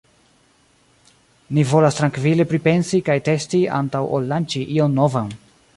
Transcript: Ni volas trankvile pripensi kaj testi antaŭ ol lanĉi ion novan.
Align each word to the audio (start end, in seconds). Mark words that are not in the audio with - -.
Ni 1.57 1.65
volas 1.73 1.99
trankvile 1.99 2.47
pripensi 2.53 3.03
kaj 3.11 3.19
testi 3.29 3.61
antaŭ 3.83 4.05
ol 4.19 4.29
lanĉi 4.35 4.67
ion 4.79 5.01
novan. 5.03 5.35